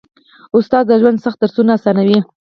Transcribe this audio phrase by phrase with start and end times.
[0.57, 2.19] استاد د ژوند سخت درسونه اسانوي.